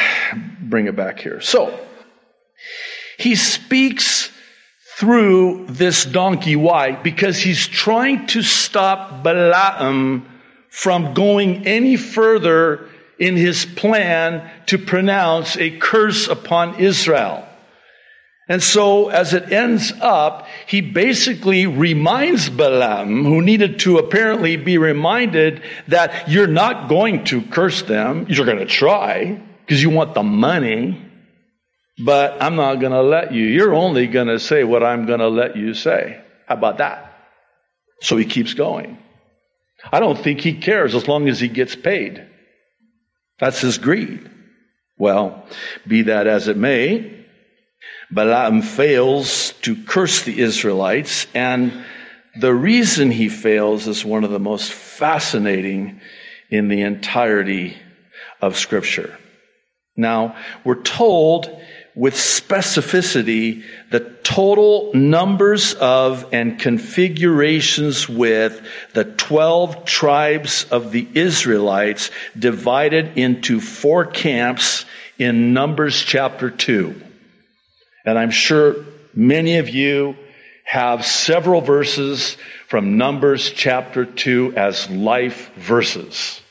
bring 0.61 0.87
it 0.87 0.95
back 0.95 1.19
here. 1.19 1.39
So, 1.39 1.79
he 3.17 3.35
speaks 3.35 4.29
through 4.97 5.67
this 5.69 6.05
donkey. 6.05 6.55
Why? 6.55 6.91
Because 6.91 7.37
he's 7.37 7.65
trying 7.67 8.27
to 8.27 8.41
stop 8.41 9.23
Balaam 9.23 10.27
from 10.69 11.13
going 11.13 11.65
any 11.65 11.97
further 11.97 12.89
in 13.19 13.35
his 13.35 13.65
plan 13.65 14.49
to 14.65 14.77
pronounce 14.77 15.55
a 15.57 15.77
curse 15.77 16.27
upon 16.27 16.79
Israel. 16.79 17.47
And 18.49 18.61
so 18.61 19.09
as 19.09 19.33
it 19.33 19.51
ends 19.51 19.93
up, 20.01 20.47
he 20.67 20.81
basically 20.81 21.67
reminds 21.67 22.49
Balaam, 22.49 23.23
who 23.23 23.41
needed 23.41 23.79
to 23.79 23.97
apparently 23.97 24.57
be 24.57 24.77
reminded 24.77 25.61
that 25.87 26.29
you're 26.29 26.47
not 26.47 26.89
going 26.89 27.23
to 27.25 27.41
curse 27.41 27.81
them. 27.83 28.25
You're 28.27 28.45
going 28.45 28.57
to 28.57 28.65
try 28.65 29.41
because 29.61 29.81
you 29.81 29.89
want 29.89 30.13
the 30.13 30.23
money 30.23 31.11
but 32.03 32.41
I'm 32.41 32.55
not 32.55 32.75
going 32.75 32.93
to 32.93 33.01
let 33.01 33.33
you. 33.33 33.45
You're 33.45 33.73
only 33.73 34.07
going 34.07 34.27
to 34.27 34.39
say 34.39 34.63
what 34.63 34.83
I'm 34.83 35.05
going 35.05 35.19
to 35.19 35.27
let 35.27 35.55
you 35.55 35.73
say. 35.73 36.21
How 36.47 36.55
about 36.55 36.79
that? 36.79 37.13
So 38.01 38.17
he 38.17 38.25
keeps 38.25 38.53
going. 38.53 38.97
I 39.91 39.99
don't 39.99 40.17
think 40.17 40.41
he 40.41 40.53
cares 40.53 40.95
as 40.95 41.07
long 41.07 41.27
as 41.29 41.39
he 41.39 41.47
gets 41.47 41.75
paid. 41.75 42.27
That's 43.39 43.61
his 43.61 43.77
greed. 43.77 44.29
Well, 44.97 45.45
be 45.87 46.03
that 46.03 46.27
as 46.27 46.47
it 46.47 46.57
may, 46.57 47.20
Balaam 48.11 48.61
fails 48.61 49.53
to 49.61 49.75
curse 49.75 50.23
the 50.23 50.39
Israelites, 50.39 51.27
and 51.33 51.85
the 52.39 52.53
reason 52.53 53.11
he 53.11 53.29
fails 53.29 53.87
is 53.87 54.03
one 54.03 54.23
of 54.23 54.31
the 54.31 54.39
most 54.39 54.71
fascinating 54.71 56.01
in 56.49 56.67
the 56.67 56.81
entirety 56.81 57.77
of 58.41 58.57
Scripture. 58.57 59.17
Now, 59.95 60.35
we're 60.63 60.81
told 60.81 61.49
with 61.95 62.15
specificity 62.15 63.63
the 63.91 63.99
total 64.23 64.91
numbers 64.93 65.73
of 65.73 66.33
and 66.33 66.57
configurations 66.57 68.07
with 68.07 68.61
the 68.93 69.03
12 69.03 69.83
tribes 69.85 70.65
of 70.71 70.91
the 70.91 71.07
Israelites 71.13 72.09
divided 72.37 73.17
into 73.17 73.59
four 73.59 74.05
camps 74.05 74.85
in 75.17 75.53
Numbers 75.53 76.01
chapter 76.01 76.49
2. 76.49 77.10
And 78.05 78.17
I'm 78.17 78.31
sure 78.31 78.75
many 79.13 79.57
of 79.57 79.69
you 79.69 80.15
have 80.63 81.05
several 81.05 81.61
verses 81.61 82.37
from 82.67 82.97
Numbers 82.97 83.49
chapter 83.51 84.05
2 84.05 84.53
as 84.55 84.89
life 84.89 85.51
verses. 85.55 86.41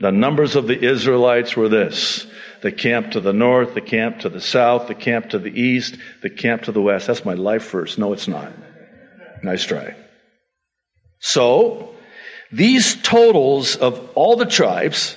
The 0.00 0.12
numbers 0.12 0.56
of 0.56 0.66
the 0.66 0.78
Israelites 0.78 1.56
were 1.56 1.68
this 1.68 2.26
the 2.62 2.72
camp 2.72 3.12
to 3.12 3.20
the 3.20 3.32
north, 3.32 3.74
the 3.74 3.80
camp 3.80 4.20
to 4.20 4.28
the 4.28 4.40
south, 4.40 4.88
the 4.88 4.94
camp 4.94 5.30
to 5.30 5.38
the 5.38 5.50
east, 5.50 5.96
the 6.22 6.30
camp 6.30 6.62
to 6.62 6.72
the 6.72 6.80
west. 6.80 7.06
That's 7.06 7.24
my 7.24 7.34
life 7.34 7.70
verse. 7.70 7.96
No, 7.96 8.12
it's 8.12 8.28
not. 8.28 8.52
Nice 9.42 9.64
try. 9.64 9.94
So, 11.18 11.94
these 12.50 12.96
totals 13.02 13.76
of 13.76 14.10
all 14.14 14.36
the 14.36 14.46
tribes, 14.46 15.16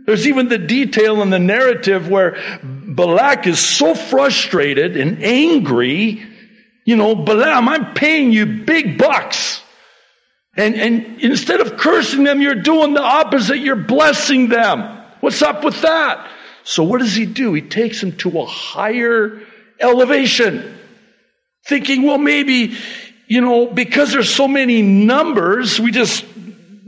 There's 0.06 0.26
even 0.26 0.48
the 0.48 0.58
detail 0.58 1.22
in 1.22 1.30
the 1.30 1.38
narrative 1.38 2.10
where 2.10 2.36
Balak 2.62 3.46
is 3.46 3.60
so 3.60 3.94
frustrated 3.94 4.96
and 4.96 5.22
angry. 5.22 6.26
You 6.84 6.96
know, 6.96 7.14
Balaam, 7.14 7.68
I'm 7.68 7.94
paying 7.94 8.32
you 8.32 8.64
big 8.64 8.98
bucks. 8.98 9.62
And, 10.56 10.74
and 10.76 11.20
instead 11.20 11.60
of 11.60 11.76
cursing 11.76 12.24
them, 12.24 12.40
you're 12.40 12.54
doing 12.54 12.94
the 12.94 13.02
opposite. 13.02 13.58
You're 13.58 13.76
blessing 13.76 14.48
them. 14.48 15.02
What's 15.20 15.42
up 15.42 15.64
with 15.64 15.82
that? 15.82 16.30
So 16.62 16.84
what 16.84 17.00
does 17.00 17.14
he 17.14 17.26
do? 17.26 17.52
He 17.52 17.62
takes 17.62 18.00
them 18.00 18.16
to 18.18 18.40
a 18.40 18.46
higher 18.46 19.42
elevation. 19.80 20.78
Thinking, 21.66 22.02
well, 22.02 22.18
maybe, 22.18 22.76
you 23.26 23.40
know, 23.40 23.66
because 23.66 24.12
there's 24.12 24.32
so 24.32 24.46
many 24.46 24.82
numbers, 24.82 25.80
we 25.80 25.90
just 25.90 26.24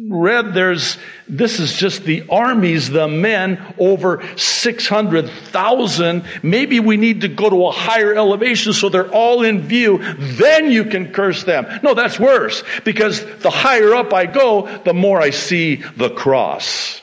read 0.09 0.55
there's, 0.55 0.99
this 1.29 1.61
is 1.61 1.73
just 1.73 2.05
the 2.05 2.25
armies, 2.29 2.91
the 2.91 3.09
men, 3.09 3.75
over 3.79 4.23
600,000. 4.37 6.25
Maybe 6.43 6.81
we 6.81 6.97
need 6.97 7.23
to 7.23 7.29
go 7.29 7.51
to 7.51 7.67
a 7.67 7.73
higher 7.73 8.15
elevation 8.15 8.73
so 8.73 8.89
they're 8.89 9.11
all 9.11 9.43
in 9.43 9.63
view. 9.63 9.99
Then 10.19 10.71
you 10.71 10.85
can 10.85 11.13
curse 11.13 11.45
them. 11.45 11.67
No, 11.83 11.95
that's 11.95 12.19
worse 12.19 12.63
because 12.85 13.25
the 13.39 13.51
higher 13.51 13.95
up 13.95 14.13
I 14.13 14.27
go, 14.27 14.67
the 14.85 14.95
more 14.95 15.21
I 15.21 15.31
see 15.31 15.77
the 15.97 16.11
cross. 16.11 17.01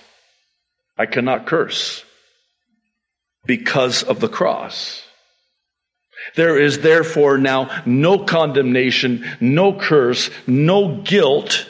I 0.98 1.06
cannot 1.06 1.48
curse 1.48 2.04
because 3.46 4.04
of 4.04 4.20
the 4.20 4.30
cross. 4.30 5.02
There 6.36 6.58
is 6.58 6.80
therefore 6.80 7.38
now 7.38 7.84
no 7.86 8.20
condemnation, 8.20 9.26
no 9.42 9.78
curse, 9.78 10.30
no 10.48 11.02
guilt 11.02 11.68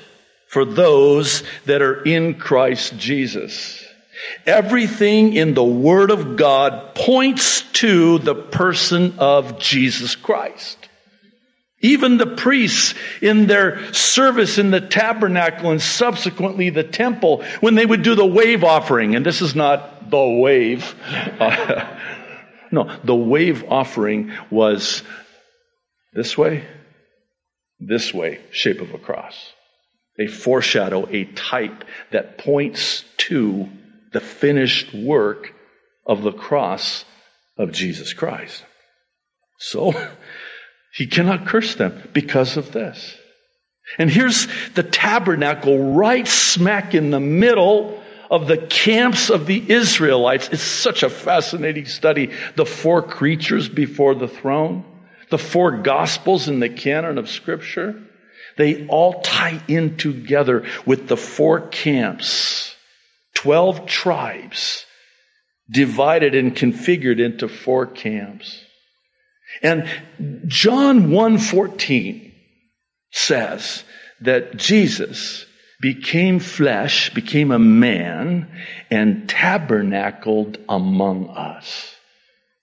for 0.54 0.66
those 0.66 1.42
that 1.66 1.82
are 1.82 2.04
in 2.04 2.36
Christ 2.36 2.96
Jesus. 2.96 3.84
Everything 4.46 5.34
in 5.34 5.56
the 5.56 5.64
Word 5.64 6.12
of 6.12 6.38
God 6.38 6.94
points 6.94 7.64
to 7.74 8.20
the 8.20 8.36
person 8.36 9.16
of 9.18 9.58
Jesus 9.58 10.16
Christ. 10.16 10.78
Even 11.82 12.18
the 12.18 12.28
priests 12.28 12.94
in 13.20 13.48
their 13.48 13.92
service 13.94 14.60
in 14.60 14.70
the 14.70 14.80
tabernacle 14.80 15.72
and 15.72 15.82
subsequently 15.82 16.70
the 16.70 16.84
temple, 16.84 17.44
when 17.60 17.74
they 17.74 17.86
would 17.86 18.04
do 18.04 18.14
the 18.14 18.26
wave 18.26 18.64
offering, 18.64 19.16
and 19.16 19.26
this 19.26 19.42
is 19.42 19.56
not 19.56 20.12
the 20.12 20.24
wave. 20.40 20.94
no, 22.72 22.96
the 23.04 23.16
wave 23.16 23.66
offering 23.70 24.32
was 24.52 25.02
this 26.14 26.38
way, 26.38 26.64
this 27.80 28.14
way, 28.14 28.40
shape 28.52 28.82
of 28.82 28.94
a 28.94 29.00
cross 29.00 29.53
a 30.20 30.28
foreshadow, 30.28 31.08
a 31.10 31.26
type 31.26 31.84
that 32.12 32.38
points 32.38 33.04
to 33.18 33.70
the 34.12 34.20
finished 34.20 34.94
work 34.94 35.54
of 36.06 36.22
the 36.22 36.32
cross 36.32 37.06
of 37.58 37.72
Jesus 37.72 38.14
Christ. 38.14 38.64
So, 39.58 39.94
he 40.94 41.08
cannot 41.08 41.48
curse 41.48 41.76
them 41.76 42.10
because 42.14 42.58
of 42.58 42.72
this. 42.72 43.18
And 43.98 44.10
here's 44.10 44.48
the 44.76 44.84
tabernacle 44.84 45.94
right 45.94 46.28
smack 46.28 46.96
in 46.96 47.12
the 47.12 47.20
middle 47.20 48.02
of 48.32 48.48
the 48.48 48.58
camps 48.58 49.30
of 49.30 49.46
the 49.46 49.72
Israelites. 49.72 50.50
It's 50.52 50.64
such 50.64 51.04
a 51.04 51.10
fascinating 51.10 51.86
study. 51.86 52.32
The 52.56 52.66
four 52.66 53.02
creatures 53.02 53.70
before 53.70 54.16
the 54.16 54.28
throne, 54.28 54.86
the 55.30 55.38
four 55.38 55.78
gospels 55.78 56.48
in 56.48 56.60
the 56.60 56.70
canon 56.70 57.18
of 57.18 57.30
scripture. 57.30 58.02
They 58.58 58.88
all 58.88 59.22
tie 59.22 59.62
in 59.68 59.98
together 59.98 60.66
with 60.86 61.08
the 61.08 61.18
four 61.18 61.68
camps, 61.68 62.76
12 63.36 63.86
tribes 63.86 64.86
divided 65.70 66.36
and 66.36 66.56
configured 66.56 67.20
into 67.20 67.48
four 67.48 67.88
camps. 67.88 68.64
And 69.62 69.88
John 70.48 71.10
1:14 71.10 72.32
says 73.12 73.84
that 74.22 74.58
Jesus 74.58 75.46
became 75.82 76.40
flesh, 76.40 77.14
became 77.14 77.52
a 77.52 77.60
man 77.60 78.50
and 78.90 79.28
tabernacled 79.28 80.58
among 80.70 81.30
us 81.30 81.96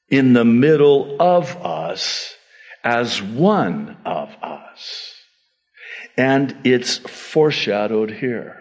in 0.09 0.33
the 0.33 0.45
middle 0.45 1.17
of 1.21 1.57
us 1.65 2.35
as 2.83 3.21
one 3.23 3.97
of 4.05 4.35
us. 4.43 5.20
And 6.17 6.57
it's 6.65 6.99
foreshadowed 6.99 8.11
here. 8.11 8.57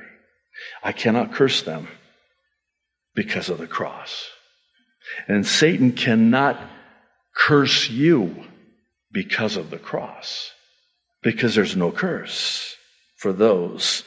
I 0.84 0.92
cannot 0.92 1.34
curse 1.34 1.62
them 1.62 1.88
because 3.16 3.50
of 3.50 3.58
the 3.58 3.68
cross. 3.68 4.30
And 5.28 5.46
Satan 5.46 5.94
cannot 5.94 6.60
curse 7.36 7.90
you 7.90 8.44
because 9.12 9.58
of 9.58 9.70
the 9.70 9.80
cross. 9.80 10.52
Because 11.22 11.56
there's 11.56 11.76
no 11.76 11.92
curse 11.92 12.76
for 13.18 13.34
those 13.34 14.04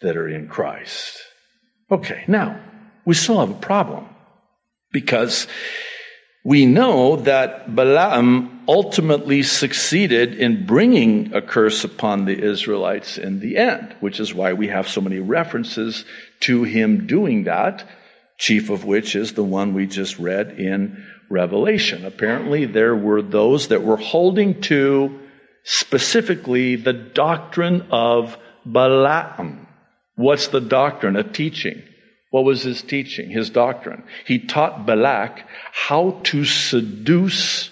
that 0.00 0.16
are 0.16 0.28
in 0.28 0.48
Christ. 0.48 1.18
Okay, 1.90 2.24
now, 2.26 2.58
we 3.04 3.14
still 3.14 3.40
have 3.40 3.50
a 3.50 3.60
problem. 3.60 4.08
Because 4.92 5.46
we 6.44 6.66
know 6.66 7.16
that 7.16 7.74
Balaam 7.74 8.64
ultimately 8.68 9.42
succeeded 9.42 10.34
in 10.34 10.66
bringing 10.66 11.34
a 11.34 11.40
curse 11.40 11.84
upon 11.84 12.26
the 12.26 12.38
Israelites 12.38 13.16
in 13.16 13.40
the 13.40 13.56
end, 13.56 13.96
which 14.00 14.20
is 14.20 14.34
why 14.34 14.52
we 14.52 14.68
have 14.68 14.86
so 14.86 15.00
many 15.00 15.20
references 15.20 16.04
to 16.40 16.64
him 16.64 17.06
doing 17.06 17.44
that, 17.44 17.88
chief 18.36 18.68
of 18.68 18.84
which 18.84 19.16
is 19.16 19.32
the 19.32 19.42
one 19.42 19.72
we 19.72 19.86
just 19.86 20.18
read 20.18 20.60
in 20.60 21.06
Revelation. 21.30 22.04
Apparently, 22.04 22.66
there 22.66 22.94
were 22.94 23.22
those 23.22 23.68
that 23.68 23.82
were 23.82 23.96
holding 23.96 24.60
to 24.62 25.18
specifically 25.62 26.76
the 26.76 26.92
doctrine 26.92 27.86
of 27.90 28.36
Balaam. 28.66 29.66
What's 30.16 30.48
the 30.48 30.60
doctrine? 30.60 31.16
A 31.16 31.22
teaching. 31.22 31.82
What 32.34 32.42
was 32.42 32.64
his 32.64 32.82
teaching? 32.82 33.30
His 33.30 33.48
doctrine. 33.48 34.02
He 34.26 34.40
taught 34.40 34.86
Balak 34.86 35.46
how 35.72 36.20
to 36.24 36.44
seduce 36.44 37.70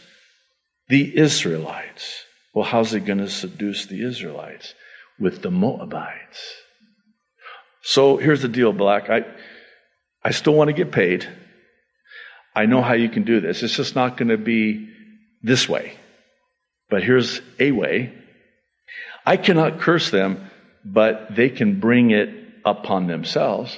the 0.87 1.19
Israelites. 1.19 2.23
Well, 2.55 2.65
how's 2.65 2.93
he 2.93 3.01
going 3.01 3.19
to 3.19 3.29
seduce 3.29 3.87
the 3.87 4.07
Israelites? 4.07 4.73
With 5.19 5.43
the 5.43 5.51
Moabites. 5.51 6.55
So 7.83 8.19
here's 8.19 8.43
the 8.43 8.47
deal, 8.47 8.73
Balak. 8.73 9.11
I, 9.11 9.25
I 10.23 10.31
still 10.31 10.55
want 10.55 10.69
to 10.69 10.75
get 10.75 10.93
paid. 10.93 11.29
I 12.55 12.67
know 12.67 12.83
how 12.83 12.95
you 12.95 13.09
can 13.09 13.25
do 13.25 13.41
this. 13.41 13.65
It's 13.65 13.75
just 13.75 13.97
not 13.97 14.17
going 14.17 14.29
to 14.29 14.39
be 14.39 14.89
this 15.43 15.69
way. 15.69 15.95
But 16.89 17.03
here's 17.03 17.41
a 17.59 17.73
way. 17.73 18.15
I 19.27 19.39
cannot 19.39 19.81
curse 19.81 20.11
them, 20.11 20.53
but 20.85 21.35
they 21.35 21.49
can 21.49 21.81
bring 21.81 22.13
it 22.13 22.29
upon 22.65 23.09
themselves. 23.09 23.77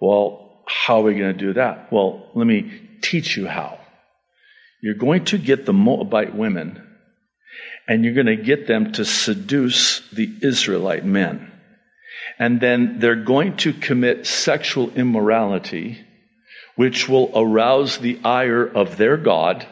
Well, 0.00 0.62
how 0.66 1.00
are 1.00 1.04
we 1.04 1.14
going 1.14 1.32
to 1.32 1.38
do 1.38 1.52
that? 1.54 1.92
Well, 1.92 2.30
let 2.34 2.46
me 2.46 2.80
teach 3.02 3.36
you 3.36 3.46
how. 3.46 3.78
You're 4.82 4.94
going 4.94 5.24
to 5.26 5.38
get 5.38 5.64
the 5.64 5.72
Moabite 5.72 6.34
women 6.34 6.82
and 7.88 8.04
you're 8.04 8.14
going 8.14 8.26
to 8.26 8.36
get 8.36 8.66
them 8.66 8.92
to 8.92 9.04
seduce 9.04 10.00
the 10.10 10.28
Israelite 10.42 11.04
men. 11.04 11.52
And 12.38 12.60
then 12.60 12.98
they're 12.98 13.24
going 13.24 13.56
to 13.58 13.72
commit 13.72 14.26
sexual 14.26 14.90
immorality, 14.90 16.04
which 16.74 17.08
will 17.08 17.30
arouse 17.34 17.98
the 17.98 18.20
ire 18.24 18.66
of 18.66 18.96
their 18.96 19.16
God, 19.16 19.66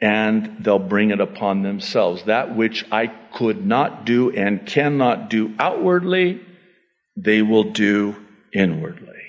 and 0.00 0.58
they'll 0.60 0.78
bring 0.78 1.10
it 1.10 1.20
upon 1.20 1.62
themselves. 1.62 2.24
That 2.24 2.54
which 2.54 2.84
I 2.92 3.06
could 3.06 3.66
not 3.66 4.04
do 4.04 4.30
and 4.30 4.66
cannot 4.66 5.30
do 5.30 5.54
outwardly, 5.58 6.40
they 7.16 7.42
will 7.42 7.72
do 7.72 8.16
inwardly. 8.52 9.23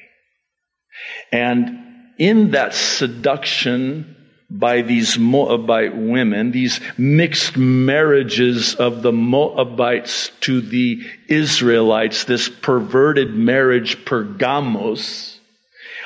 And 1.31 2.13
in 2.17 2.51
that 2.51 2.73
seduction 2.73 4.15
by 4.49 4.81
these 4.81 5.17
Moabite 5.17 5.95
women, 5.95 6.51
these 6.51 6.79
mixed 6.97 7.57
marriages 7.57 8.75
of 8.75 9.01
the 9.01 9.11
Moabites 9.11 10.29
to 10.41 10.61
the 10.61 11.01
Israelites, 11.27 12.25
this 12.25 12.47
perverted 12.47 13.33
marriage 13.33 14.05
pergamos, 14.05 15.39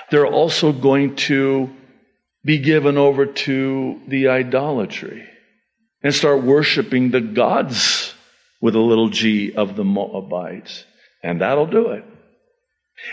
they're 0.10 0.28
also 0.28 0.72
going 0.72 1.16
to 1.16 1.70
be 2.44 2.60
given 2.60 2.98
over 2.98 3.26
to 3.26 4.00
the 4.08 4.30
idolatry 4.30 5.28
and 6.02 6.16
start 6.16 6.44
worshiping 6.44 7.12
the 7.12 7.22
gods 7.22 8.14
with 8.62 8.76
a 8.76 8.80
little 8.80 9.10
g 9.10 9.54
of 9.54 9.76
the 9.76 9.84
Moabites. 9.84 10.86
And 11.22 11.42
that'll 11.42 11.68
do 11.68 11.90
it. 11.90 12.06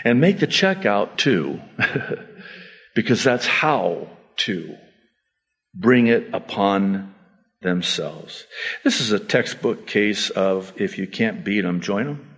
And 0.03 0.21
make 0.21 0.39
the 0.39 0.47
check 0.47 0.85
out 0.85 1.17
too, 1.17 1.61
because 2.95 3.23
that's 3.23 3.47
how 3.47 4.09
to 4.37 4.75
bring 5.73 6.07
it 6.07 6.29
upon 6.33 7.13
themselves. 7.61 8.45
This 8.83 9.01
is 9.01 9.11
a 9.11 9.19
textbook 9.19 9.87
case 9.87 10.29
of 10.29 10.73
if 10.79 10.97
you 10.97 11.07
can't 11.07 11.43
beat 11.43 11.61
them, 11.61 11.81
join 11.81 12.05
them. 12.05 12.35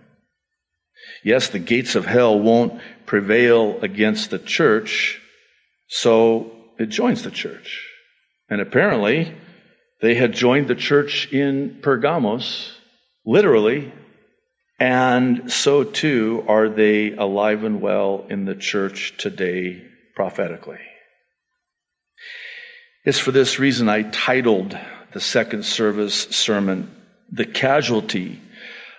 Yes, 1.22 1.48
the 1.48 1.58
gates 1.58 1.94
of 1.94 2.06
hell 2.06 2.38
won't 2.38 2.80
prevail 3.06 3.80
against 3.80 4.30
the 4.30 4.38
church, 4.38 5.20
so 5.88 6.52
it 6.78 6.86
joins 6.86 7.22
the 7.22 7.30
church. 7.30 7.86
And 8.48 8.60
apparently, 8.60 9.34
they 10.00 10.14
had 10.14 10.32
joined 10.32 10.68
the 10.68 10.74
church 10.74 11.32
in 11.32 11.78
Pergamos, 11.82 12.78
literally, 13.24 13.92
and 14.80 15.52
so 15.52 15.84
too 15.84 16.42
are 16.48 16.70
they 16.70 17.12
alive 17.12 17.64
and 17.64 17.82
well 17.82 18.24
in 18.30 18.46
the 18.46 18.54
church 18.54 19.14
today 19.18 19.82
prophetically. 20.16 20.80
It's 23.04 23.18
for 23.18 23.30
this 23.30 23.58
reason 23.58 23.90
I 23.90 24.02
titled 24.02 24.76
the 25.12 25.20
second 25.20 25.64
service 25.64 26.22
sermon, 26.30 26.90
The 27.30 27.44
Casualty 27.44 28.40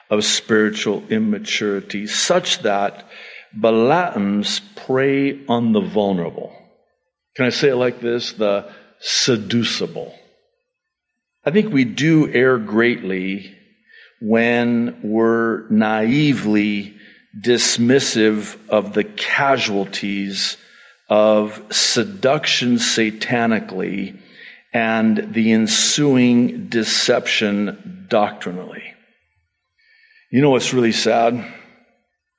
of 0.09 0.23
Spiritual 0.23 1.03
Immaturity, 1.09 2.05
such 2.05 2.59
that 2.59 3.07
Balaam's 3.53 4.59
prey 4.59 5.45
on 5.47 5.73
the 5.73 5.81
vulnerable. 5.81 6.55
Can 7.35 7.45
I 7.45 7.49
say 7.49 7.69
it 7.69 7.75
like 7.75 8.01
this? 8.01 8.33
The 8.33 8.71
seducible. 8.99 10.13
I 11.43 11.51
think 11.51 11.73
we 11.73 11.85
do 11.85 12.31
err 12.31 12.59
greatly 12.59 13.57
when 14.21 14.99
we're 15.03 15.67
naively 15.69 16.95
dismissive 17.39 18.57
of 18.69 18.93
the 18.93 19.03
casualties 19.03 20.57
of 21.09 21.61
seduction 21.71 22.75
satanically 22.75 24.17
and 24.73 25.33
the 25.33 25.51
ensuing 25.51 26.67
deception 26.67 28.05
doctrinally. 28.09 28.93
You 30.31 30.41
know 30.41 30.51
what's 30.51 30.73
really 30.73 30.93
sad? 30.93 31.43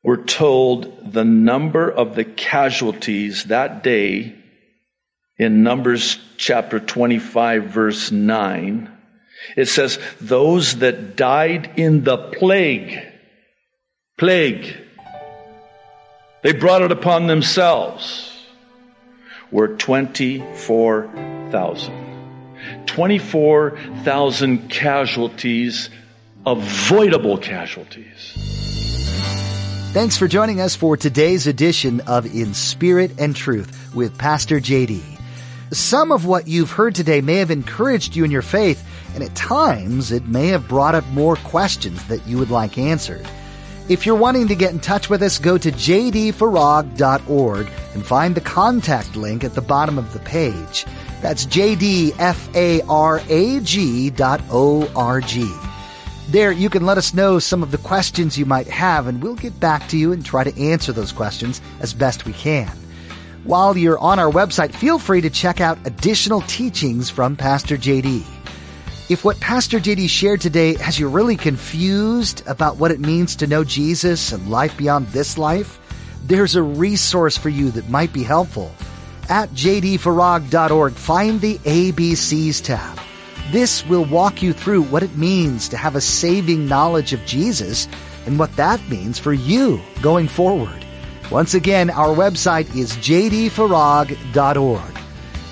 We're 0.03 0.25
told 0.25 1.13
the 1.13 1.25
number 1.25 1.91
of 1.91 2.15
the 2.15 2.25
casualties 2.25 3.45
that 3.45 3.83
day 3.83 4.35
in 5.37 5.63
Numbers 5.63 6.19
chapter 6.37 6.81
25 6.81 7.65
verse 7.65 8.11
9 8.11 8.92
it 9.57 9.67
says, 9.67 9.99
those 10.21 10.79
that 10.79 11.17
died 11.17 11.73
in 11.77 12.05
the 12.05 12.17
plague, 12.17 12.99
plague, 14.19 14.77
they 16.43 16.53
brought 16.53 16.83
it 16.83 16.93
upon 16.93 17.27
themselves, 17.27 18.31
were 19.51 19.69
24,000. 19.69 22.03
24,000 22.87 24.69
casualties, 24.69 25.91
avoidable 26.47 27.39
casualties. 27.39 28.33
Thanks 29.93 30.17
for 30.17 30.27
joining 30.27 30.61
us 30.61 30.75
for 30.75 30.97
today's 30.97 31.47
edition 31.47 32.01
of 32.03 32.35
In 32.35 32.55
Spirit 32.55 33.13
and 33.19 33.37
Truth 33.37 33.95
with 33.95 34.17
Pastor 34.17 34.59
JD. 34.59 35.03
Some 35.71 36.13
of 36.13 36.25
what 36.25 36.49
you've 36.49 36.71
heard 36.71 36.95
today 36.95 37.21
may 37.21 37.37
have 37.37 37.51
encouraged 37.51 38.17
you 38.17 38.25
in 38.25 38.31
your 38.31 38.43
faith 38.43 38.83
and 39.15 39.23
at 39.23 39.35
times 39.35 40.13
it 40.13 40.27
may 40.27 40.49
have 40.49 40.69
brought 40.69 40.95
up 40.95 41.07
more 41.09 41.37
questions 41.37 42.05
that 42.09 42.27
you 42.27 42.39
would 42.39 42.51
like 42.51 42.79
answered. 42.79 43.27
If 43.89 44.07
you're 44.07 44.15
wanting 44.15 44.49
to 44.49 44.55
get 44.55 44.73
in 44.73 44.79
touch 44.81 45.11
with 45.11 45.23
us, 45.23 45.39
go 45.39 45.59
to 45.59 45.73
jdfarag.org 45.73 47.69
and 47.95 48.07
find 48.07 48.35
the 48.35 48.41
contact 48.41 49.17
link 49.17 49.45
at 49.45 49.55
the 49.55 49.61
bottom 49.61 49.99
of 49.99 50.13
the 50.13 50.21
page. 50.21 50.87
That's 51.21 51.45
jdfarag.org. 51.47 52.13
There, 56.29 56.53
you 56.53 56.71
can 56.71 56.87
let 56.87 56.99
us 56.99 57.13
know 57.13 57.39
some 57.39 57.63
of 57.63 57.73
the 57.73 57.79
questions 57.79 58.39
you 58.39 58.47
might 58.47 58.69
have, 58.69 59.09
and 59.09 59.23
we'll 59.23 59.35
get 59.35 59.59
back 59.61 59.89
to 59.89 59.99
you 59.99 60.13
and 60.13 60.25
try 60.25 60.45
to 60.45 60.63
answer 60.63 60.93
those 60.93 61.13
questions 61.13 61.61
as 61.81 61.93
best 61.93 62.25
we 62.25 62.33
can. 62.33 62.71
While 63.45 63.77
you're 63.77 63.99
on 63.99 64.21
our 64.21 64.31
website, 64.31 64.73
feel 64.73 65.01
free 65.01 65.21
to 65.21 65.29
check 65.29 65.61
out 65.61 65.77
additional 65.85 66.43
teachings 66.43 67.11
from 67.11 67.35
Pastor 67.37 67.77
JD. 67.77 68.25
If 69.13 69.25
what 69.27 69.39
Pastor 69.41 69.79
JD 69.79 70.09
shared 70.09 70.41
today 70.41 70.73
has 70.77 70.99
you 70.99 71.07
really 71.07 71.37
confused 71.37 72.43
about 72.47 72.79
what 72.79 72.91
it 72.91 72.99
means 72.99 73.37
to 73.37 73.47
know 73.47 73.63
Jesus 73.63 74.33
and 74.33 74.51
life 74.51 74.75
beyond 74.79 75.07
this 75.09 75.37
life, 75.37 75.79
there's 76.25 76.57
a 76.57 76.63
resource 76.63 77.37
for 77.37 77.51
you 77.51 77.71
that 77.73 77.91
might 77.91 78.15
be 78.15 78.23
helpful. 78.23 78.73
At 79.29 79.51
jdfarag.org, 79.51 80.95
find 80.95 81.43
the 81.43 81.59
ABCs 81.59 82.65
tab. 82.65 82.99
This 83.51 83.87
will 83.87 84.07
walk 84.07 84.41
you 84.41 84.55
through 84.55 84.85
what 84.85 85.03
it 85.03 85.15
means 85.15 85.69
to 85.69 85.77
have 85.77 85.95
a 85.95 86.01
saving 86.01 86.67
knowledge 86.67 87.13
of 87.13 87.23
Jesus 87.27 87.89
and 88.25 88.39
what 88.39 88.57
that 88.57 88.81
means 88.89 89.19
for 89.19 89.35
you 89.35 89.79
going 90.01 90.27
forward. 90.27 90.87
Once 91.31 91.53
again, 91.53 91.91
our 91.91 92.17
website 92.17 92.75
is 92.75 92.97
jdfarag.org. 92.97 95.02